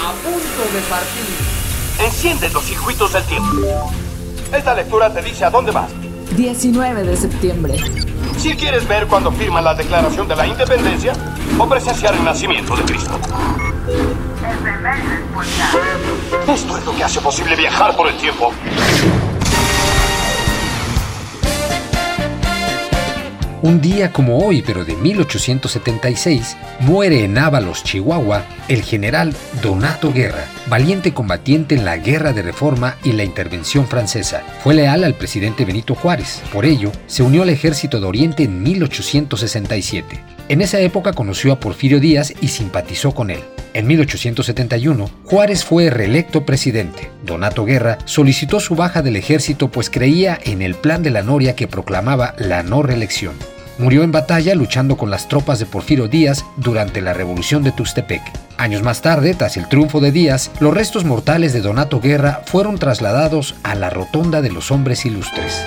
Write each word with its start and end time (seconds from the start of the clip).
a 0.00 0.12
punto 0.22 0.62
de 0.72 0.80
partir. 0.88 1.24
Enciende 1.98 2.48
los 2.50 2.64
circuitos 2.64 3.12
del 3.12 3.24
tiempo. 3.24 3.56
Esta 4.52 4.74
lectura 4.74 5.12
te 5.12 5.20
dice 5.22 5.44
a 5.44 5.50
dónde 5.50 5.72
vas. 5.72 5.90
19 6.36 7.02
de 7.02 7.16
septiembre. 7.16 7.76
Si 8.38 8.54
quieres 8.54 8.86
ver 8.86 9.06
cuando 9.08 9.32
firman 9.32 9.64
la 9.64 9.74
Declaración 9.74 10.28
de 10.28 10.36
la 10.36 10.46
Independencia 10.46 11.12
o 11.58 11.68
presenciar 11.68 12.14
el 12.14 12.24
nacimiento 12.24 12.76
de 12.76 12.84
Cristo. 12.84 13.18
Esto 16.46 16.78
es 16.78 16.84
lo 16.84 16.94
que 16.94 17.04
hace 17.04 17.20
posible 17.20 17.56
viajar 17.56 17.96
por 17.96 18.08
el 18.08 18.16
tiempo. 18.16 18.52
Un 23.60 23.80
día 23.80 24.12
como 24.12 24.38
hoy, 24.38 24.62
pero 24.62 24.84
de 24.84 24.94
1876, 24.94 26.56
muere 26.78 27.24
en 27.24 27.36
Ábalos, 27.38 27.82
Chihuahua, 27.82 28.44
el 28.68 28.82
general 28.82 29.34
Donato 29.60 30.12
Guerra, 30.12 30.44
valiente 30.68 31.12
combatiente 31.12 31.74
en 31.74 31.84
la 31.84 31.96
Guerra 31.96 32.32
de 32.32 32.42
Reforma 32.42 32.96
y 33.02 33.12
la 33.12 33.24
intervención 33.24 33.88
francesa. 33.88 34.42
Fue 34.62 34.74
leal 34.74 35.02
al 35.02 35.14
presidente 35.14 35.64
Benito 35.64 35.96
Juárez. 35.96 36.40
Por 36.52 36.66
ello, 36.66 36.92
se 37.08 37.24
unió 37.24 37.42
al 37.42 37.50
ejército 37.50 37.98
de 37.98 38.06
Oriente 38.06 38.44
en 38.44 38.62
1867. 38.62 40.22
En 40.48 40.62
esa 40.62 40.78
época 40.78 41.12
conoció 41.12 41.52
a 41.52 41.58
Porfirio 41.58 41.98
Díaz 41.98 42.32
y 42.40 42.48
simpatizó 42.48 43.12
con 43.12 43.30
él. 43.30 43.40
En 43.74 43.86
1871, 43.86 45.10
Juárez 45.24 45.64
fue 45.64 45.90
reelecto 45.90 46.46
presidente. 46.46 47.10
Donato 47.24 47.64
Guerra 47.64 47.98
solicitó 48.06 48.60
su 48.60 48.74
baja 48.74 49.02
del 49.02 49.16
ejército 49.16 49.70
pues 49.70 49.90
creía 49.90 50.38
en 50.42 50.62
el 50.62 50.74
plan 50.74 51.02
de 51.02 51.10
la 51.10 51.22
Noria 51.22 51.54
que 51.54 51.68
proclamaba 51.68 52.34
la 52.38 52.62
no 52.62 52.82
reelección. 52.82 53.34
Murió 53.78 54.02
en 54.02 54.10
batalla 54.10 54.56
luchando 54.56 54.96
con 54.96 55.10
las 55.10 55.28
tropas 55.28 55.60
de 55.60 55.66
Porfirio 55.66 56.08
Díaz 56.08 56.44
durante 56.56 57.00
la 57.00 57.14
Revolución 57.14 57.62
de 57.62 57.70
Tuxtepec. 57.70 58.22
Años 58.56 58.82
más 58.82 59.02
tarde, 59.02 59.34
tras 59.34 59.56
el 59.56 59.68
triunfo 59.68 60.00
de 60.00 60.10
Díaz, 60.10 60.50
los 60.58 60.74
restos 60.74 61.04
mortales 61.04 61.52
de 61.52 61.60
Donato 61.60 62.00
Guerra 62.00 62.42
fueron 62.46 62.78
trasladados 62.78 63.54
a 63.62 63.76
la 63.76 63.88
Rotonda 63.88 64.42
de 64.42 64.50
los 64.50 64.72
Hombres 64.72 65.06
Ilustres. 65.06 65.64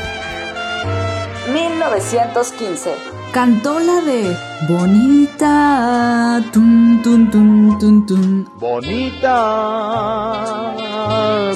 1915. 1.53 2.91
Cantó 3.31 3.79
la 3.79 4.01
de 4.01 4.35
Bonita, 4.67 6.43
tun, 6.51 6.99
tun, 7.01 7.31
tun, 7.31 7.79
tun, 7.79 8.05
tun. 8.05 8.49
Bonita 8.59 9.31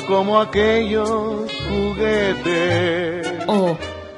como 0.08 0.40
aquellos 0.40 1.52
juguetes. 1.68 3.28
O 3.48 3.78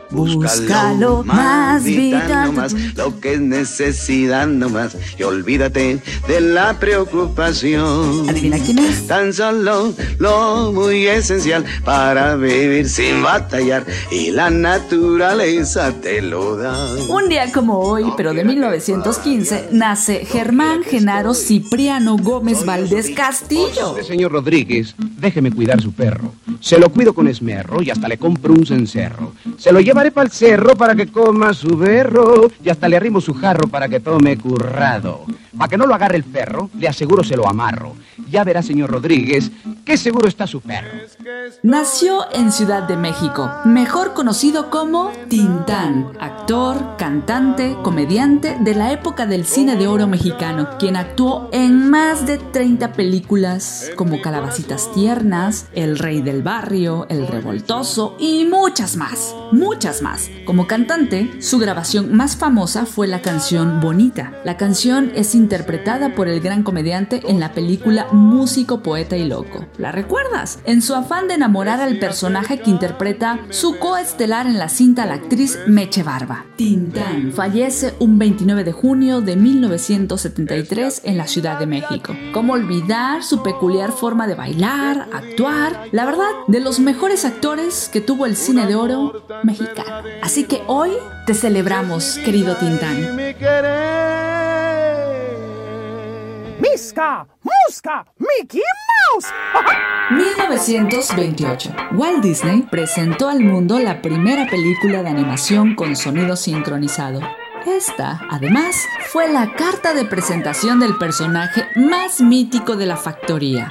Búscalo 0.09 1.23
más, 1.23 1.83
vida, 1.83 2.45
no 2.45 2.53
más, 2.53 2.73
lo 2.95 3.19
que 3.19 3.33
es 3.33 3.41
necesidad 3.41 4.47
no 4.47 4.69
más. 4.69 4.95
Y 5.17 5.23
olvídate 5.23 5.99
de 6.27 6.41
la 6.41 6.79
preocupación. 6.79 8.29
Adivina 8.29 8.57
quién 8.57 8.79
es. 8.79 9.07
Tan 9.07 9.33
solo 9.33 9.93
lo 10.17 10.71
muy 10.71 11.07
esencial 11.07 11.65
para 11.83 12.35
vivir 12.35 12.87
sin 12.89 13.21
batallar. 13.21 13.85
Y 14.11 14.31
la 14.31 14.49
naturaleza 14.49 15.91
te 16.01 16.21
lo 16.21 16.55
da. 16.55 16.95
Un 17.09 17.29
día 17.29 17.51
como 17.51 17.79
hoy, 17.79 18.05
pero 18.15 18.33
de 18.33 18.43
1915, 18.43 19.69
nace 19.71 20.25
Germán 20.25 20.83
Genaro 20.83 21.33
Cipriano 21.33 22.17
Gómez 22.17 22.65
Valdés 22.65 23.09
Castillo. 23.11 23.95
Señor 24.05 24.31
Rodríguez, 24.31 24.95
déjeme 24.97 25.51
cuidar 25.51 25.81
su 25.81 25.91
perro. 25.91 26.33
Se 26.59 26.79
lo 26.79 26.89
cuido 26.89 27.13
con 27.13 27.27
esmerro 27.27 27.81
y 27.81 27.91
hasta 27.91 28.07
le 28.07 28.17
compro 28.17 28.53
un 28.53 28.65
cencerro. 28.65 29.33
Se 29.57 29.71
lo 29.71 29.79
llevaré 29.79 30.06
el 30.15 30.31
cerro 30.31 30.75
para 30.75 30.95
que 30.95 31.07
coma 31.07 31.53
su 31.53 31.77
berro 31.77 32.49
y 32.63 32.69
hasta 32.69 32.87
le 32.87 32.97
arrimo 32.97 33.21
su 33.21 33.33
jarro 33.33 33.67
para 33.67 33.87
que 33.87 33.99
tome 33.99 34.37
currado. 34.37 35.25
Para 35.57 35.69
que 35.69 35.77
no 35.77 35.85
lo 35.85 35.93
agarre 35.93 36.17
el 36.17 36.23
perro, 36.23 36.69
le 36.77 36.87
aseguro 36.87 37.23
se 37.23 37.35
lo 37.35 37.47
amarro. 37.47 37.95
Ya 38.29 38.43
verá, 38.43 38.61
señor 38.61 38.91
Rodríguez, 38.91 39.51
qué 39.85 39.97
seguro 39.97 40.27
está 40.27 40.47
su 40.47 40.61
perro. 40.61 40.89
Nació 41.63 42.25
en 42.33 42.51
Ciudad 42.51 42.83
de 42.83 42.97
México, 42.97 43.49
mejor 43.65 44.13
conocido 44.13 44.69
como 44.69 45.11
Tintán, 45.29 46.11
actor, 46.19 46.97
cantante, 46.97 47.77
comediante 47.83 48.57
de 48.59 48.75
la 48.75 48.91
época 48.91 49.25
del 49.25 49.45
cine 49.45 49.75
de 49.75 49.87
oro 49.87 50.07
mexicano, 50.07 50.69
quien 50.77 50.95
actuó 50.97 51.49
en 51.53 51.89
más 51.89 52.25
de 52.25 52.37
30 52.37 52.93
películas 52.93 53.89
como 53.95 54.21
Calabacitas 54.21 54.91
Tiernas, 54.93 55.67
El 55.73 55.97
Rey 55.97 56.21
del 56.21 56.43
Barrio, 56.43 57.07
El 57.09 57.27
Revoltoso 57.27 58.15
y 58.19 58.45
muchas 58.45 58.97
más, 58.97 59.33
muchas 59.51 60.01
más. 60.01 60.29
Como 60.45 60.67
cantante, 60.67 61.41
su 61.41 61.59
grabación 61.59 62.13
más 62.13 62.35
famosa 62.35 62.85
fue 62.85 63.07
la 63.07 63.21
canción 63.21 63.79
Bonita. 63.79 64.33
La 64.43 64.57
canción 64.57 65.11
es 65.15 65.33
interpretada 65.33 66.13
por 66.13 66.27
el 66.27 66.41
gran 66.41 66.63
comediante 66.63 67.21
en 67.27 67.39
la 67.39 67.53
película 67.53 68.07
Músico, 68.17 68.81
Poeta 68.81 69.15
y 69.15 69.25
Loco. 69.25 69.65
¿La 69.77 69.91
recuerdas? 69.91 70.59
En 70.65 70.81
su 70.81 70.95
afán 70.95 71.27
de 71.27 71.35
enamorar 71.35 71.79
al 71.79 71.99
personaje 71.99 72.59
que 72.59 72.69
interpreta 72.69 73.39
su 73.49 73.77
coestelar 73.77 74.47
en 74.47 74.57
la 74.57 74.69
cinta 74.69 75.05
la 75.05 75.13
actriz 75.13 75.59
Meche 75.67 76.03
Barba. 76.03 76.45
Tintán 76.55 77.31
fallece 77.31 77.93
un 77.99 78.17
29 78.17 78.63
de 78.63 78.71
junio 78.71 79.21
de 79.21 79.35
1973 79.35 81.01
en 81.05 81.17
la 81.17 81.27
Ciudad 81.27 81.59
de 81.59 81.67
México. 81.67 82.15
¿Cómo 82.33 82.53
olvidar 82.53 83.23
su 83.23 83.43
peculiar 83.43 83.91
forma 83.91 84.27
de 84.27 84.35
bailar, 84.35 85.07
actuar? 85.13 85.87
La 85.91 86.05
verdad, 86.05 86.29
de 86.47 86.59
los 86.59 86.79
mejores 86.79 87.23
actores 87.23 87.89
que 87.91 88.01
tuvo 88.01 88.25
el 88.25 88.35
cine 88.35 88.65
de 88.65 88.75
oro 88.75 89.25
mexicano. 89.43 90.07
Así 90.23 90.45
que 90.45 90.63
hoy 90.67 90.91
te 91.27 91.33
celebramos, 91.33 92.17
querido 92.25 92.55
Tintán. 92.55 93.15
¡Misca! 96.59 97.27
¡Musca! 97.67 98.05
¡Mickey 98.17 98.61
Mouse! 99.11 99.27
1928. 100.11 101.75
Walt 101.93 102.23
Disney 102.23 102.61
presentó 102.61 103.27
al 103.27 103.41
mundo 103.41 103.77
la 103.79 104.01
primera 104.01 104.47
película 104.47 105.03
de 105.03 105.09
animación 105.09 105.75
con 105.75 105.95
sonido 105.97 106.37
sincronizado. 106.37 107.19
Esta, 107.65 108.21
además, 108.31 108.85
fue 109.09 109.27
la 109.27 109.53
carta 109.53 109.93
de 109.93 110.05
presentación 110.05 110.79
del 110.79 110.97
personaje 110.97 111.65
más 111.75 112.21
mítico 112.21 112.77
de 112.77 112.85
la 112.85 112.95
factoría. 112.95 113.69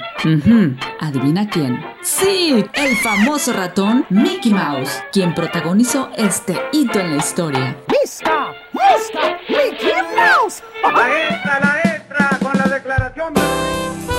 ¿Adivina 1.00 1.48
quién? 1.48 1.82
Sí, 2.02 2.66
el 2.74 2.96
famoso 2.98 3.54
ratón 3.54 4.04
Mickey 4.10 4.52
Mouse, 4.52 5.02
quien 5.10 5.34
protagonizó 5.34 6.10
este 6.18 6.60
hito 6.72 7.00
en 7.00 7.12
la 7.12 7.16
historia. 7.16 7.76
¡Misca! 7.88 8.52
¡Musca! 8.72 9.38
¡Mickey 9.48 9.92
Mouse! 10.14 10.62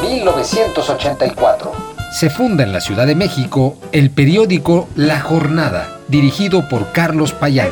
1984. 0.07 1.71
Se 2.11 2.29
funda 2.29 2.63
en 2.63 2.71
la 2.71 2.81
Ciudad 2.81 3.05
de 3.05 3.15
México 3.15 3.77
el 3.91 4.09
periódico 4.09 4.87
La 4.95 5.19
Jornada, 5.19 5.99
dirigido 6.07 6.67
por 6.69 6.91
Carlos 6.91 7.33
Payán. 7.33 7.69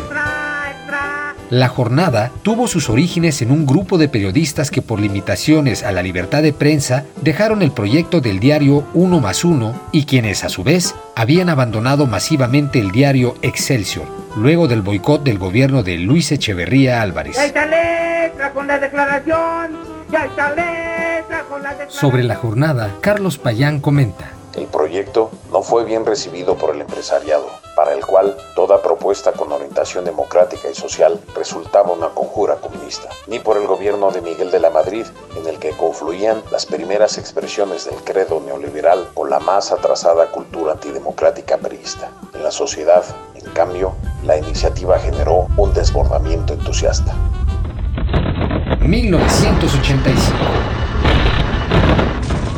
La 1.52 1.68
jornada 1.68 2.32
tuvo 2.42 2.68
sus 2.68 2.90
orígenes 2.90 3.44
en 3.44 3.52
un 3.52 3.68
grupo 3.68 4.00
de 4.00 4.10
periodistas 4.10 4.72
que 4.72 4.82
por 4.82 5.00
limitaciones 5.00 5.84
a 5.84 5.92
la 5.92 6.02
libertad 6.02 6.42
de 6.42 6.54
prensa 6.54 7.06
dejaron 7.22 7.62
el 7.62 7.72
proyecto 7.72 8.20
del 8.20 8.40
diario 8.40 8.84
Uno 8.96 9.20
más 9.20 9.46
Uno 9.46 9.80
y 9.92 10.06
quienes 10.06 10.44
a 10.44 10.50
su 10.50 10.64
vez 10.64 10.96
habían 11.16 11.50
abandonado 11.50 12.08
masivamente 12.08 12.80
el 12.80 12.92
diario 12.92 13.36
Excelsior, 13.44 14.08
luego 14.36 14.68
del 14.68 14.82
boicot 14.82 15.24
del 15.24 15.38
gobierno 15.38 15.84
de 15.84 16.00
Luis 16.00 16.32
Echeverría 16.32 17.04
Álvarez. 17.04 17.36
Ya 17.36 17.46
está 17.46 17.66
letra 17.68 18.52
con 18.52 18.66
la 18.66 18.80
declaración. 18.80 19.96
Ya 20.12 20.26
está 20.26 20.50
letra. 20.50 20.95
Sobre 21.90 22.24
la 22.24 22.36
jornada, 22.36 22.96
Carlos 23.02 23.38
Payán 23.38 23.80
comenta. 23.80 24.32
El 24.56 24.68
proyecto 24.68 25.32
no 25.52 25.62
fue 25.62 25.84
bien 25.84 26.06
recibido 26.06 26.56
por 26.56 26.74
el 26.74 26.82
empresariado, 26.82 27.46
para 27.76 27.94
el 27.94 28.06
cual 28.06 28.38
toda 28.56 28.82
propuesta 28.82 29.34
con 29.34 29.52
orientación 29.52 30.06
democrática 30.06 30.70
y 30.70 30.76
social 30.76 31.20
resultaba 31.36 31.92
una 31.92 32.08
conjura 32.10 32.56
comunista, 32.56 33.10
ni 33.28 33.40
por 33.40 33.58
el 33.58 33.68
gobierno 33.68 34.12
de 34.12 34.22
Miguel 34.22 34.52
de 34.52 34.62
la 34.62 34.70
Madrid, 34.70 35.06
en 35.38 35.46
el 35.48 35.60
que 35.60 35.72
confluían 35.72 36.42
las 36.52 36.66
primeras 36.66 37.18
expresiones 37.18 37.86
del 37.86 38.02
credo 38.04 38.40
neoliberal 38.40 39.10
con 39.14 39.30
la 39.30 39.40
más 39.40 39.74
atrasada 39.74 40.28
cultura 40.32 40.74
antidemocrática 40.74 41.58
priista. 41.58 42.12
En 42.34 42.44
la 42.44 42.52
sociedad, 42.52 43.04
en 43.36 43.52
cambio, 43.52 43.94
la 44.24 44.38
iniciativa 44.38 44.98
generó 45.00 45.48
un 45.58 45.74
desbordamiento 45.74 46.54
entusiasta. 46.54 47.14
1985. 48.80 50.75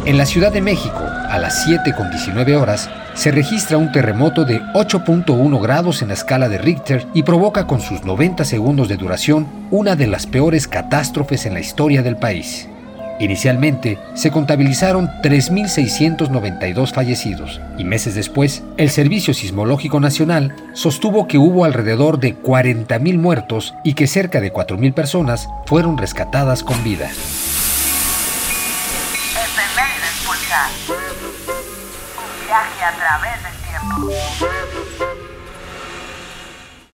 En 0.07 0.17
la 0.17 0.25
Ciudad 0.25 0.53
de 0.53 0.61
México, 0.61 1.01
a 1.01 1.37
las 1.37 1.65
7 1.65 1.93
con 1.93 2.09
19 2.09 2.55
horas, 2.55 2.89
se 3.13 3.29
registra 3.29 3.77
un 3.77 3.91
terremoto 3.91 4.45
de 4.45 4.61
8.1 4.73 5.61
grados 5.61 6.01
en 6.01 6.07
la 6.07 6.13
escala 6.13 6.47
de 6.47 6.57
Richter 6.57 7.05
y 7.13 7.23
provoca 7.23 7.67
con 7.67 7.81
sus 7.81 8.05
90 8.05 8.45
segundos 8.45 8.87
de 8.87 8.95
duración 8.95 9.45
una 9.69 9.97
de 9.97 10.07
las 10.07 10.25
peores 10.25 10.65
catástrofes 10.65 11.45
en 11.45 11.55
la 11.55 11.59
historia 11.59 12.03
del 12.03 12.15
país. 12.15 12.69
Inicialmente 13.19 13.97
se 14.13 14.31
contabilizaron 14.31 15.09
3.692 15.21 16.93
fallecidos 16.93 17.59
y 17.77 17.83
meses 17.83 18.15
después 18.15 18.63
el 18.77 18.89
Servicio 18.89 19.33
Sismológico 19.33 19.99
Nacional 19.99 20.55
sostuvo 20.71 21.27
que 21.27 21.37
hubo 21.37 21.65
alrededor 21.65 22.17
de 22.21 22.33
40.000 22.33 23.17
muertos 23.17 23.75
y 23.83 23.93
que 23.93 24.07
cerca 24.07 24.39
de 24.39 24.53
4.000 24.53 24.93
personas 24.93 25.49
fueron 25.65 25.97
rescatadas 25.97 26.63
con 26.63 26.81
vida. 26.81 27.09
Un 30.49 32.45
viaje 32.45 32.83
a 32.83 32.95
través 32.95 33.43
del 33.43 33.55
tiempo. 33.63 35.16